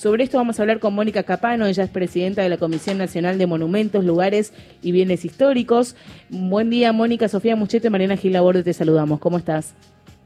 [0.00, 3.36] Sobre esto vamos a hablar con Mónica Capano, ella es presidenta de la Comisión Nacional
[3.36, 5.94] de Monumentos, Lugares y Bienes Históricos.
[6.30, 9.20] Buen día, Mónica, Sofía Muchete, Mariana Gil Laborde, te saludamos.
[9.20, 9.74] ¿Cómo estás?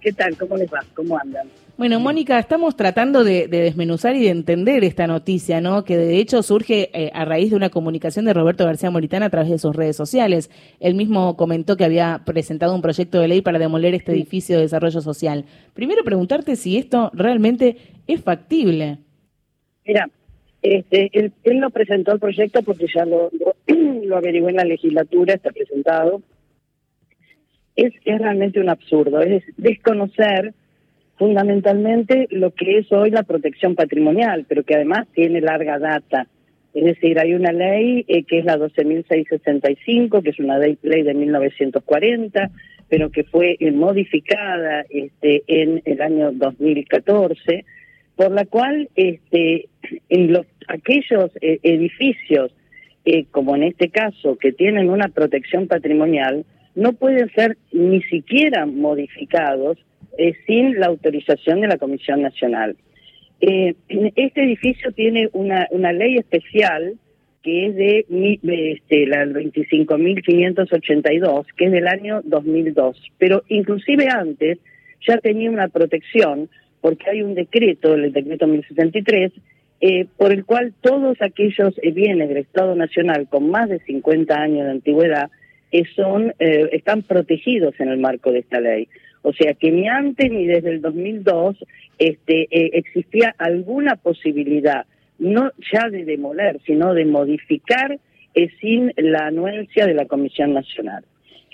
[0.00, 0.37] ¿Qué tal?
[0.37, 0.79] ¿Cómo les va?
[0.95, 1.48] ¿Cómo andan?
[1.76, 5.83] Bueno, Mónica, estamos tratando de, desmenuzar y de entender esta noticia, ¿no?
[5.83, 9.31] Que de hecho surge eh, a raíz de una comunicación de Roberto García Moritana a
[9.31, 10.51] través de sus redes sociales.
[10.79, 14.63] Él mismo comentó que había presentado un proyecto de ley para demoler este edificio de
[14.63, 15.47] desarrollo social.
[15.72, 18.98] Primero preguntarte si esto realmente es factible.
[19.84, 20.09] Mira,
[20.62, 25.34] este, él, él no presentó el proyecto porque ya lo, lo, averiguó en la legislatura,
[25.34, 26.22] está presentado.
[27.76, 30.54] Es, realmente un absurdo, es desconocer
[31.16, 36.28] fundamentalmente lo que es hoy la protección patrimonial, pero que además tiene larga data.
[36.73, 41.14] Es decir, hay una ley eh, que es la 12.665, que es una ley, de
[41.14, 42.51] 1940,
[42.88, 47.64] pero que fue eh, modificada este, en el año 2014,
[48.16, 49.68] por la cual este,
[50.09, 52.52] en los, aquellos eh, edificios,
[53.32, 59.79] como en este caso, que tienen una protección patrimonial, no pueden ser ni siquiera modificados
[60.18, 62.76] eh, sin la autorización de la Comisión Nacional.
[63.40, 66.95] Eh, este edificio tiene una, una ley especial
[67.42, 68.07] que es de,
[68.81, 74.59] este, la 25.582, que es del año 2002, pero inclusive antes
[75.07, 76.48] ya tenía una protección
[76.85, 79.33] porque hay un decreto, el decreto 1073,
[79.81, 84.67] eh, por el cual todos aquellos bienes del Estado Nacional con más de 50 años
[84.67, 85.31] de antigüedad
[85.97, 88.87] son, están protegidos en el marco de esta ley.
[89.23, 91.57] O sea que ni antes ni desde el 2002
[91.99, 94.85] este, eh, existía alguna posibilidad,
[95.19, 97.98] no ya de demoler, sino de modificar
[98.35, 101.03] eh, sin la anuencia de la Comisión Nacional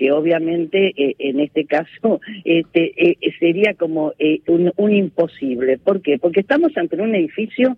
[0.01, 4.15] que obviamente eh, en este caso este, sería como
[4.47, 5.77] un, un, imposible.
[5.77, 6.19] ¿Por qué?
[6.19, 7.77] Porque estamos ante un edificio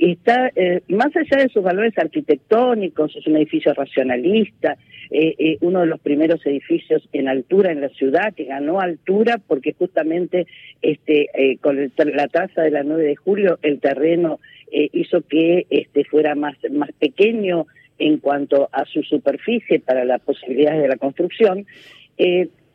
[0.00, 4.76] está, eh, más allá de sus valores arquitectónicos, es un edificio racionalista,
[5.10, 9.40] eh, eh, uno de los primeros edificios en altura en la ciudad, que ganó altura
[9.44, 10.46] porque justamente
[10.82, 14.38] este, con la tasa de la 9 de julio el terreno
[14.70, 17.66] hizo que este, fuera más, más pequeño
[17.98, 21.66] en cuanto a su superficie para las posibilidades de la construcción.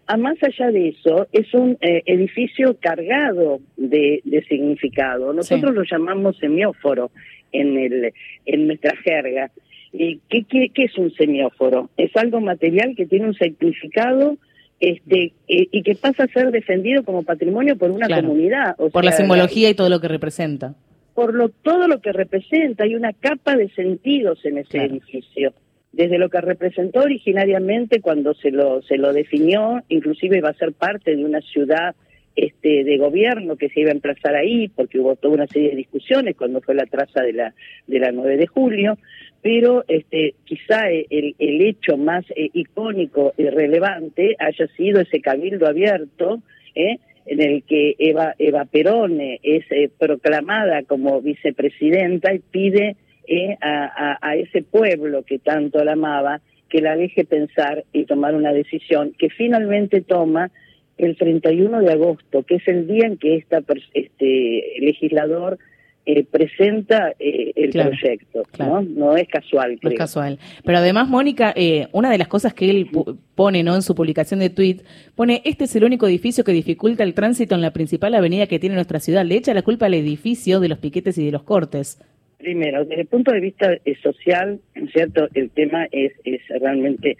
[0.06, 5.32] A más allá de eso, es un eh, edificio cargado de, significado.
[5.32, 7.12] Nosotros lo llamamos semióforo
[7.54, 8.14] en, el,
[8.46, 9.50] en nuestra jerga.
[9.94, 11.90] ¿Y qué, qué, es un semióforo?
[11.96, 14.38] Es algo material que tiene un significado
[14.82, 18.76] este, eh, y que pasa a ser defendido como patrimonio por una comunidad.
[18.76, 20.76] por la simbología y todo lo que representa.
[21.13, 25.53] Por lo, todo lo que representa, hay una capa de sentidos en ese edificio
[25.94, 30.74] desde lo que representó originariamente cuando se lo, se lo definió, inclusive iba a ser
[30.74, 31.96] parte de una ciudad
[32.35, 35.75] este, de gobierno que se iba a emplazar ahí, porque hubo toda una serie de
[35.75, 37.53] discusiones cuando fue la traza de la,
[37.85, 38.97] de la 9 de julio,
[39.44, 45.68] pero este, quizá el, el hecho más eh, icónico y relevante haya sido ese cabildo
[45.68, 46.41] abierto,
[46.74, 46.97] ¿eh?
[47.26, 52.96] En el que Eva, Eva Perón es eh, proclamada como vicepresidenta y pide
[53.28, 58.52] eh, a, ese pueblo que tanto la amaba, que la deje pensar y tomar una
[58.52, 60.52] decisión que finalmente toma
[60.98, 63.64] el 31 de agosto, que es el día en que esta,
[63.94, 65.58] este legislador
[66.06, 68.81] eh, presenta eh, el proyecto, ¿no?
[68.81, 69.80] No es casual.
[69.81, 70.40] No es casual.
[70.66, 71.53] Pero además, Mónica,
[71.91, 72.90] una de las cosas que él
[73.36, 73.75] pone ¿no?
[73.75, 74.78] en su publicación de tweet,
[75.16, 78.59] pone, este es el único edificio que dificulta el tránsito en la principal avenida que
[78.59, 79.25] tiene nuestra ciudad.
[79.25, 82.00] Le echa la culpa al edificio de los piquetes y de los cortes.
[82.44, 84.59] Primero, desde el punto de vista eh, social,
[84.92, 85.30] ¿cierto?
[85.34, 87.18] El tema es, es realmente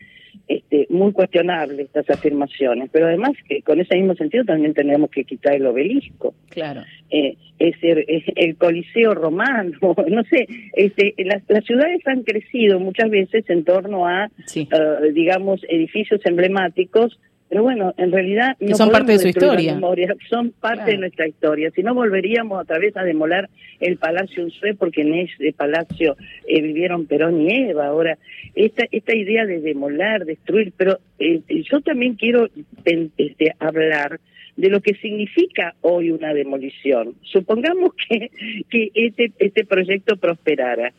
[0.48, 5.24] este, muy cuestionable estas afirmaciones, pero además que con ese mismo sentido también tenemos que
[5.24, 6.34] quitar el obelisco.
[6.50, 6.82] Claro.
[7.10, 8.06] Eh, es, el,
[8.36, 9.72] el, Coliseo romano,
[10.10, 14.68] no sé, este, las, las, ciudades han crecido muchas veces en torno a, eh,
[15.14, 17.18] digamos, edificios emblemáticos
[17.54, 19.80] pero bueno, en realidad no son parte de su historia.
[20.28, 21.70] son parte de nuestra historia.
[21.70, 23.48] Si no, volveríamos otra vez a demoler
[23.80, 26.18] el Palacio Unzué, porque en ese palacio
[26.48, 27.86] eh, vivieron Perón y Eva.
[27.86, 28.18] Ahora,
[28.56, 32.50] esta, esta idea de demoler, destruir, pero eh, yo también quiero
[32.86, 34.20] este, hablar
[34.56, 37.14] de lo que significa hoy una demolición.
[37.22, 38.32] Supongamos que,
[38.72, 40.92] que este, este proyecto prosperara.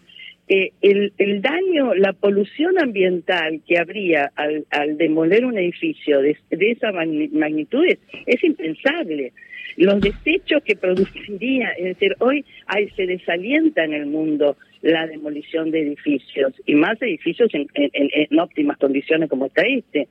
[0.46, 6.36] Eh, el, el, daño, la polución ambiental que habría al, al demoler un edificio de,
[6.50, 7.86] de esa magnitud
[8.26, 9.32] es, impensable.
[9.76, 15.70] Los desechos que produciría, es decir, hoy hay, se desalienta en el mundo la demolición
[15.70, 20.08] de edificios, y más edificios en, en, en óptimas condiciones como está este.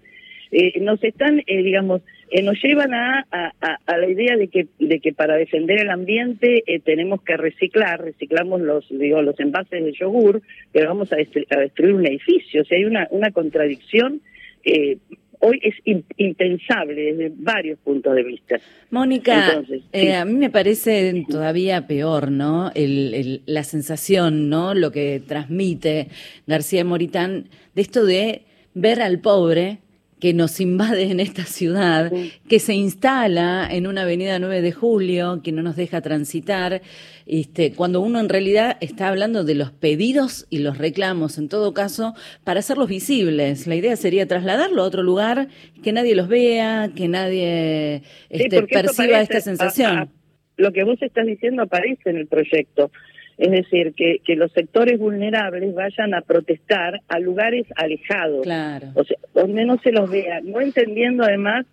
[0.51, 2.01] Eh, nos están, eh, digamos,
[2.35, 6.63] eh, nos llevan a, a, la idea de que, de que para defender el ambiente
[6.65, 10.41] eh, tenemos que reciclar, reciclamos los, digo, los envases de yogur,
[10.71, 12.63] pero vamos a, destruir, un edificio.
[12.63, 14.19] O sea, hay una, una contradicción
[14.63, 14.97] que
[15.41, 15.75] hoy es
[16.17, 18.59] impensable desde varios puntos de vista.
[18.89, 22.71] Mónica, eh, a mí me parece todavía peor, ¿no?
[22.73, 24.73] la sensación, ¿no?
[24.73, 26.07] Lo que transmite
[26.47, 28.41] García Moritán de esto de
[28.73, 29.82] ver al pobre
[30.23, 32.09] que nos invade en esta ciudad,
[32.47, 36.81] que se instala en una avenida 9 de julio, que no nos deja transitar,
[37.25, 41.73] este, cuando uno en realidad está hablando de los pedidos y los reclamos, en todo
[41.73, 42.13] caso,
[42.45, 43.67] para hacerlos visibles.
[43.67, 45.49] La idea sería trasladarlo a otro lugar,
[45.83, 50.09] que nadie los vea, que nadie este, perciba esta sensación.
[50.55, 52.91] lo que vos estás diciendo aparece en el proyecto.
[53.37, 58.43] Es decir, que, que los sectores vulnerables vayan a protestar a lugares alejados.
[58.43, 58.89] Claro.
[58.93, 60.39] O sea, donde no se los vea.
[60.41, 61.65] No entendiendo además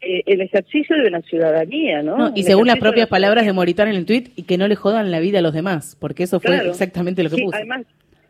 [0.00, 2.32] eh, el ejercicio de la ciudadanía, ¿no?
[2.34, 5.10] y según las propias palabras de Moritán en el tuit, y que no le jodan
[5.10, 7.56] la vida a los demás, porque eso fue exactamente lo que puso.
[7.56, 7.86] Además,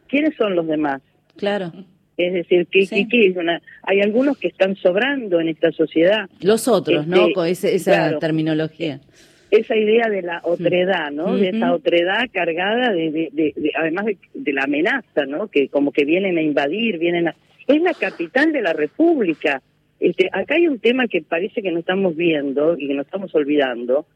[0.08, 1.02] ¿quiénes son los demás?
[1.37, 1.72] Claro.
[2.17, 2.87] Es decir, que,
[3.82, 6.31] hay algunos que están sobrando en esta sociedad.
[6.40, 7.26] Los otros, ¿no?
[7.26, 9.00] Este, Con esa terminología
[9.56, 11.37] esa idea de la otredad, ¿no?
[11.37, 15.49] De esa otredad cargada de, de, además de, la amenaza, ¿no?
[15.49, 17.37] Que como que vienen a invadir, vienen a...
[17.67, 19.62] Es la capital de la República.
[19.99, 23.35] Este, acá hay un tema que parece que no estamos viendo y que no estamos
[23.35, 24.06] olvidando,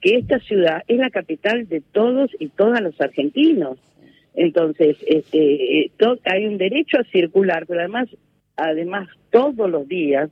[0.00, 3.78] que esta ciudad es la capital de todos y todas los argentinos.
[4.34, 5.90] Entonces, este, eh,
[6.24, 8.08] hay un derecho a circular, pero además,
[8.56, 10.30] además todos los días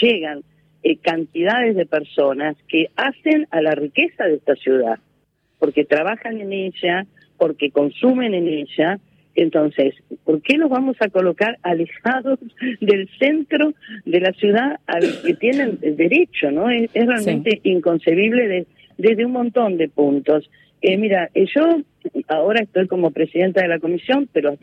[0.00, 0.42] llegan
[0.84, 4.98] eh, cantidades de personas que hacen a la riqueza de esta ciudad,
[5.58, 7.06] porque trabajan en ella,
[7.38, 8.98] porque consumen en ella.
[9.34, 9.94] Entonces,
[10.24, 12.38] ¿por qué los vamos a colocar alejados
[12.82, 13.72] del centro
[14.04, 16.50] de la ciudad al que tienen derecho?
[16.50, 18.66] no Es, realmente inconcebible
[18.98, 20.50] desde un montón de puntos.
[20.82, 21.78] Eh, mira, eh, yo
[22.28, 24.58] ahora estoy como presidenta de la comisión, pero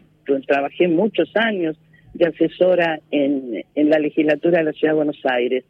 [0.46, 1.78] trabajé muchos años
[2.14, 5.66] de asesora en, en la legislatura de la Ciudad de Buenos Aires.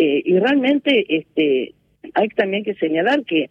[0.00, 1.74] Eh, y realmente este,
[2.14, 3.50] hay también que señalar que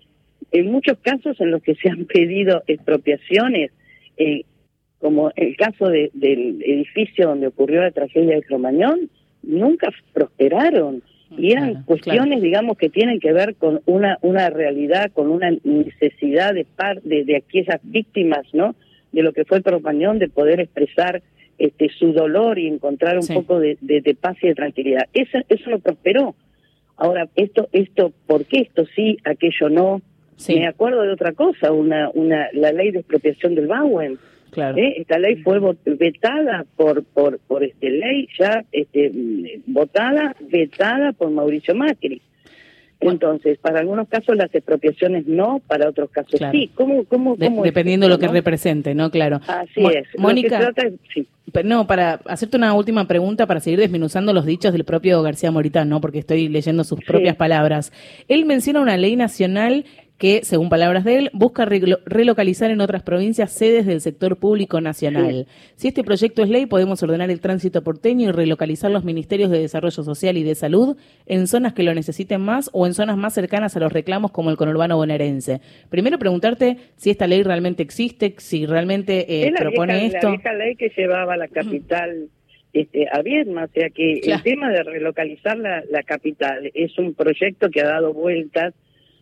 [0.54, 3.72] en muchos casos en los que se han pedido expropiaciones,
[4.16, 4.44] eh,
[5.00, 9.10] como el caso del edificio donde ocurrió la tragedia de Cromañón,
[9.44, 11.04] nunca prosperaron.
[11.38, 16.54] Y eran cuestiones, digamos, que tienen que ver con una, una realidad, con una necesidad
[16.54, 18.74] de, par, de, de aquellas víctimas, ¿no?
[19.12, 21.22] De lo que fue Cromañón, de poder expresar
[21.58, 23.78] este, su dolor y encontrar un poco de,
[24.20, 25.06] paz y de tranquilidad.
[25.14, 26.36] Eso, eso no prosperó.
[26.96, 30.02] Ahora, esto, esto, ¿por qué esto sí, aquello no?
[30.48, 34.20] Me acuerdo de otra cosa, una, una, la ley de expropiación del Bauen.
[34.52, 34.78] Claro.
[34.78, 34.96] ¿Eh?
[34.98, 39.12] Esta ley fue vetada por, por, por este ley ya este,
[39.66, 42.22] votada, vetada por Mauricio Macri.
[43.00, 46.72] Entonces, para algunos casos las expropiaciones no, para otros casos sí.
[46.74, 49.12] ¿Cómo, cómo, cómo dependiendo de lo que represente, ¿no?
[49.12, 49.40] Claro.
[49.48, 50.08] Así es.
[50.18, 50.74] Mónica,
[51.64, 55.90] no, para hacerte una última pregunta para seguir desmenuzando los dichos del propio García Moritán,
[55.90, 56.02] ¿no?
[56.02, 57.92] Porque estoy leyendo sus propias palabras.
[58.28, 59.86] Él menciona una ley nacional
[60.18, 65.48] que, según palabras de él, busca relocalizar en otras provincias sedes del sector público nacional.
[65.76, 69.60] Si este proyecto es ley, podemos ordenar el tránsito porteño y relocalizar los ministerios de
[69.60, 70.98] Desarrollo Social y de Salud
[71.28, 74.50] en zonas que lo necesiten más o en zonas más cercanas a los reclamos como
[74.50, 75.62] el conurbano bonaerense.
[75.90, 80.30] Primero preguntarte si esta ley realmente existe, si realmente eh, propone esto.
[80.30, 82.30] La vieja ley que llevaba la capital
[82.74, 87.14] este, a Viedma, o sea que el tema de relocalizar la, la capital es un
[87.14, 88.74] proyecto que ha dado vueltas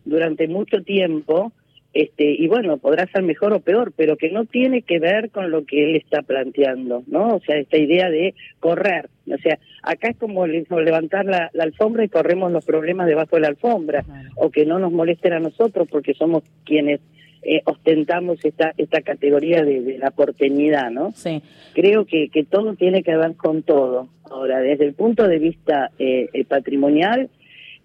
[0.06, 1.52] durante mucho tiempo,
[1.92, 5.50] este, y bueno, podrá ser mejor o peor, pero que no tiene que ver con
[5.50, 7.36] lo que él está planteando, ¿no?
[7.36, 12.08] O sea, esta idea de correr, o sea, acá es como levantar la, alfombra y
[12.08, 14.04] corremos los problemas debajo de la alfombra,
[14.36, 17.00] o que no nos molesten a nosotros porque somos quienes
[17.42, 21.12] eh, ostentamos esta esta categoría de, la porteñidad, ¿no?
[21.14, 21.42] Sí.
[21.74, 24.08] Creo que, que todo tiene que ver con todo.
[24.30, 27.30] Ahora, desde el punto de vista eh, eh patrimonial,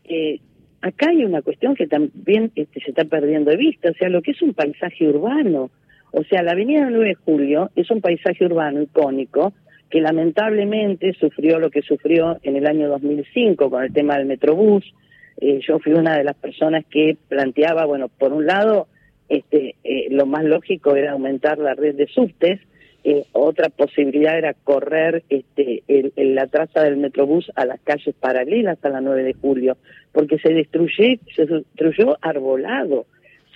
[0.04, 0.40] eh,
[0.82, 4.22] acá hay una cuestión que también este, se está perdiendo de vista, o sea, lo
[4.22, 5.70] que es un paisaje urbano.
[6.12, 9.54] O sea, la avenida 9 de Julio es un paisaje urbano icónico
[9.90, 14.94] que lamentablemente sufrió lo que sufrió en el año 2005 con el tema del Metrobús.
[15.40, 18.88] Eh, yo fui una de las personas que planteaba, bueno, por un lado,
[19.30, 22.60] este, eh, lo más lógico era aumentar la red de subtes,
[23.04, 28.78] eh, otra posibilidad era correr este, el, la traza del Metrobús a las calles paralelas
[28.84, 29.78] a la 9 de julio,
[30.12, 33.06] porque se destruyó, se destruyó arbolado,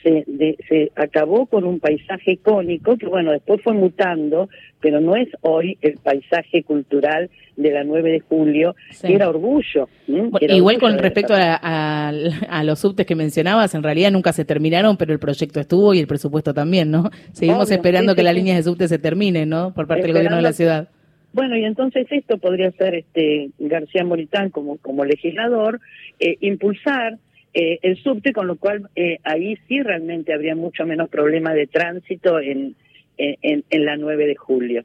[0.06, 5.28] se, se acabó con un paisaje icónico que, bueno, después fue mutando, pero no es
[5.42, 9.90] hoy el paisaje cultural de la 9 de julio, que era orgullo.
[10.08, 15.12] igual con respecto a, a, los subtes que mencionabas, en realidad nunca se terminaron, pero
[15.12, 17.10] el proyecto estuvo y el presupuesto también, ¿no?
[17.32, 19.74] Seguimos esperando que las líneas de subte se terminen, ¿no?
[19.74, 20.90] Por parte del gobierno de la ciudad.
[21.34, 25.82] Bueno, y entonces esto podría ser este García Moritán como, como legislador,
[26.20, 27.18] eh, impulsar
[27.56, 31.66] eh, el subte, con lo cual eh, ahí sí realmente habría mucho menos problema de
[31.66, 32.76] tránsito en,
[33.18, 34.84] en, en la 9 de julio.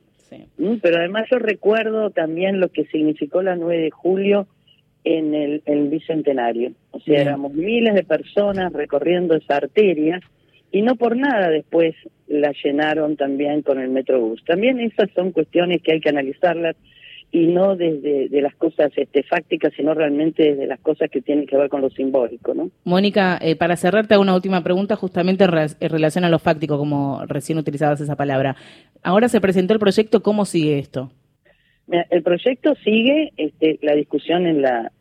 [0.59, 4.47] Mm, pero además yo recuerdo también lo que significó la 9 de julio
[5.05, 6.73] en el, el Bicentenario.
[6.91, 10.21] O sea, éramos miles de personas recorriendo esa arteria
[10.71, 11.95] y no por nada después
[12.29, 14.45] la llenaron también con el Metrobús.
[14.45, 16.77] También esas son cuestiones que hay que analizarlas
[17.33, 21.47] y no desde de las cosas este, fácticas, sino realmente desde las cosas que tienen
[21.47, 22.55] que ver con lo simbólico.
[22.55, 22.71] ¿no?
[22.85, 27.59] Mónica, eh, para cerrarte una última pregunta justamente en relación a lo fáctico, como recién
[27.59, 28.57] utilizabas esa palabra.
[29.03, 31.11] Ahora se presentó el proyecto, ¿cómo sigue esto?
[32.11, 34.93] El proyecto sigue este, la discusión en la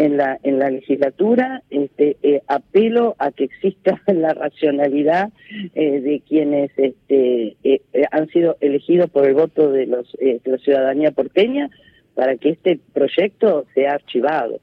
[0.00, 5.30] en la en la legislatura este eh, apelo a que exista la racionalidad
[5.74, 10.56] eh, de quienes este eh, han sido elegidos por el voto de los de la
[10.56, 11.68] ciudadanía porteña
[12.14, 14.60] para que este proyecto sea archivado.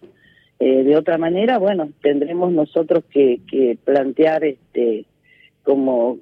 [0.60, 5.06] De otra manera bueno tendremos nosotros que, que plantear este
[5.62, 6.18] como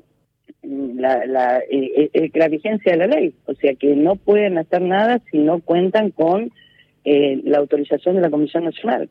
[0.62, 1.62] la, la,
[2.34, 3.34] la vigencia de la ley.
[3.46, 6.52] O sea que no pueden hacer nada si no cuentan con
[7.06, 9.10] eh, la autorización de la Comisión Nacional.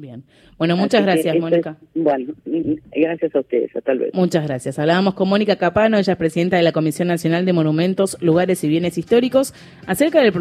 [0.00, 0.24] Bien.
[0.58, 1.76] Bueno, muchas gracias, Mónica.
[1.94, 3.74] bueno, gracias a ustedes.
[3.76, 4.10] Hasta luego.
[4.14, 4.78] Muchas gracias.
[4.78, 8.68] Hablábamos con Mónica Capano, ella es presidenta de la Comisión Nacional de Monumentos, Lugares y
[8.68, 9.54] Bienes Históricos,
[9.86, 10.32] acerca del